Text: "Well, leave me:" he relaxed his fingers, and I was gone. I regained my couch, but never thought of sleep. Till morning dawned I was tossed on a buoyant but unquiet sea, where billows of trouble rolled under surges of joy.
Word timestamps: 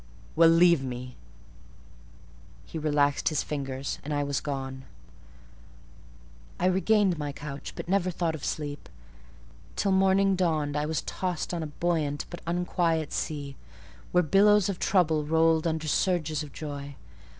"Well, 0.35 0.49
leave 0.49 0.81
me:" 0.83 1.15
he 2.65 2.79
relaxed 2.79 3.29
his 3.29 3.43
fingers, 3.43 3.99
and 4.03 4.15
I 4.15 4.23
was 4.23 4.39
gone. 4.41 4.85
I 6.59 6.65
regained 6.65 7.19
my 7.19 7.31
couch, 7.31 7.73
but 7.75 7.87
never 7.87 8.09
thought 8.09 8.33
of 8.33 8.43
sleep. 8.43 8.89
Till 9.75 9.91
morning 9.91 10.35
dawned 10.35 10.75
I 10.75 10.87
was 10.87 11.03
tossed 11.03 11.53
on 11.53 11.61
a 11.61 11.67
buoyant 11.67 12.25
but 12.31 12.41
unquiet 12.47 13.13
sea, 13.13 13.57
where 14.11 14.23
billows 14.23 14.69
of 14.69 14.79
trouble 14.79 15.23
rolled 15.23 15.67
under 15.67 15.87
surges 15.87 16.41
of 16.41 16.51
joy. 16.51 16.95